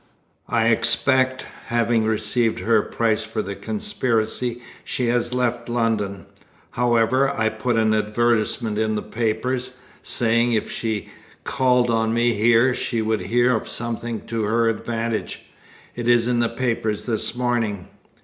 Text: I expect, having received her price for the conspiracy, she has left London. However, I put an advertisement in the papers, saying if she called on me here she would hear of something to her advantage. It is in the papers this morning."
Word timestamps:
I 0.49 0.69
expect, 0.69 1.45
having 1.67 2.05
received 2.05 2.57
her 2.61 2.81
price 2.81 3.23
for 3.23 3.43
the 3.43 3.53
conspiracy, 3.55 4.59
she 4.83 5.09
has 5.09 5.31
left 5.31 5.69
London. 5.69 6.25
However, 6.71 7.29
I 7.29 7.49
put 7.49 7.75
an 7.75 7.93
advertisement 7.93 8.79
in 8.79 8.95
the 8.95 9.03
papers, 9.03 9.77
saying 10.01 10.53
if 10.53 10.71
she 10.71 11.09
called 11.43 11.91
on 11.91 12.15
me 12.15 12.33
here 12.33 12.73
she 12.73 13.03
would 13.03 13.21
hear 13.21 13.55
of 13.55 13.67
something 13.69 14.25
to 14.25 14.41
her 14.41 14.67
advantage. 14.69 15.41
It 15.95 16.07
is 16.07 16.27
in 16.27 16.39
the 16.39 16.49
papers 16.49 17.05
this 17.05 17.35
morning." 17.35 17.87